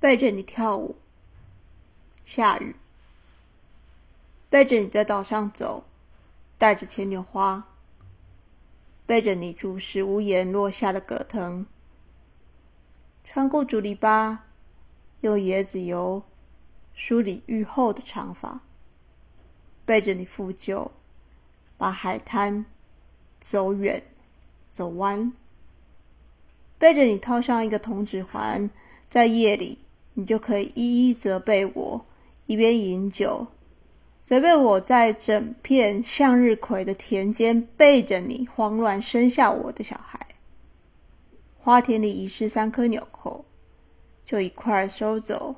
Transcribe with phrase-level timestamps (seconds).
[0.00, 0.96] 背着你跳舞，
[2.24, 2.74] 下雨；
[4.48, 5.84] 背着你在岛上走，
[6.56, 7.64] 带着牵牛花；
[9.04, 11.66] 背着你注视屋檐落下的葛藤，
[13.24, 14.38] 穿过竹篱笆，
[15.20, 16.22] 用椰子油
[16.94, 18.62] 梳理愈后的长发；
[19.84, 20.92] 背着你复旧，
[21.76, 22.64] 把海滩
[23.38, 24.02] 走远
[24.70, 25.32] 走弯；
[26.78, 28.70] 背着你套上一个铜指环，
[29.10, 29.84] 在夜里。
[30.20, 32.04] 你就可以一一责备我，
[32.44, 33.46] 一边饮酒，
[34.22, 40.26] 责备我在整片向日葵的田间背着你慌乱生下我的小孩。
[41.56, 43.46] 花田里遗失三颗纽扣，
[44.26, 45.56] 就一块收走，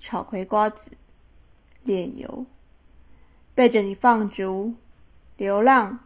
[0.00, 0.96] 炒葵瓜子，
[1.84, 2.44] 炼油，
[3.54, 4.74] 背着你放逐、
[5.36, 6.00] 流浪，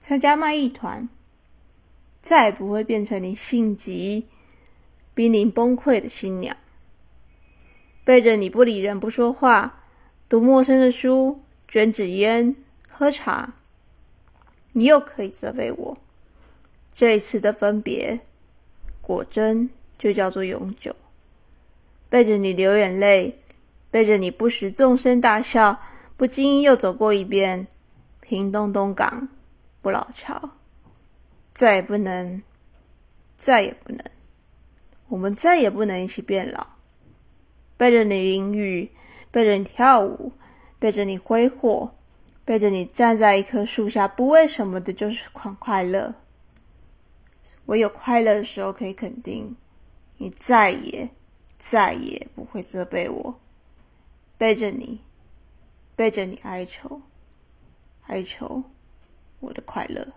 [0.00, 1.08] 参加卖艺团，
[2.20, 4.26] 再也不会变成你性急、
[5.14, 6.56] 濒临崩溃的新娘。
[8.08, 9.82] 背着你不理人、不说话，
[10.30, 12.56] 读陌生的书，卷纸烟，
[12.90, 13.52] 喝茶，
[14.72, 15.98] 你又可以责备我。
[16.90, 18.20] 这一次的分别，
[19.02, 20.96] 果真就叫做永久。
[22.08, 23.40] 背着你流眼泪，
[23.90, 25.82] 背着你不时纵声大笑，
[26.16, 27.66] 不经意又走过一遍
[28.22, 29.28] 屏东东港
[29.82, 30.52] 不老桥，
[31.52, 32.42] 再也不能，
[33.36, 34.02] 再也不能，
[35.08, 36.77] 我们再也不能一起变老。
[37.78, 38.90] 背着你淋雨，
[39.30, 40.32] 背着你跳舞，
[40.78, 41.94] 背着你挥霍，
[42.44, 46.16] 背着你站在一棵树下，不为什么的，就是快快乐。
[47.66, 49.56] 唯有快乐的时候，可以肯定，
[50.16, 51.10] 你再也
[51.56, 53.40] 再也不会责备我。
[54.36, 55.00] 背着你，
[55.94, 57.02] 背着你哀愁，
[58.08, 58.64] 哀愁
[59.40, 60.14] 我的快乐。